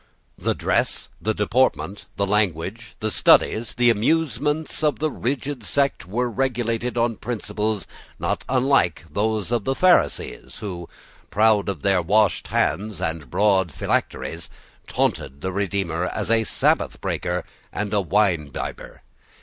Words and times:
The 0.39 0.55
dress, 0.55 1.09
the 1.21 1.35
deportment, 1.35 2.07
the 2.15 2.25
language, 2.25 2.95
the 3.01 3.11
studies, 3.11 3.75
the 3.75 3.91
amusements 3.91 4.83
of 4.83 4.97
the 4.97 5.11
rigid 5.11 5.63
sect 5.63 6.07
were 6.07 6.27
regulated 6.27 6.97
on 6.97 7.17
principles 7.17 7.85
not 8.17 8.43
unlike 8.49 9.03
those 9.11 9.51
of 9.51 9.63
the 9.63 9.75
Pharisees 9.75 10.57
who, 10.57 10.89
proud 11.29 11.69
of 11.69 11.83
their 11.83 12.01
washed 12.01 12.47
hands 12.47 12.99
and 12.99 13.29
broad 13.29 13.71
phylacteries, 13.71 14.49
taunted 14.87 15.41
the 15.41 15.51
Redeemer 15.51 16.05
as 16.07 16.31
a 16.31 16.45
sabbath 16.45 16.99
breaker 16.99 17.45
and 17.71 17.93
a 17.93 18.01
winebibber. 18.01 19.03